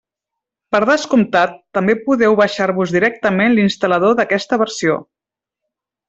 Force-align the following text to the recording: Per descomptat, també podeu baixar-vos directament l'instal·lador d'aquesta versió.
Per 0.75 0.79
descomptat, 0.89 1.51
també 1.79 1.95
podeu 2.07 2.37
baixar-vos 2.41 2.93
directament 2.97 3.55
l'instal·lador 3.59 4.17
d'aquesta 4.21 4.59
versió. 4.67 4.97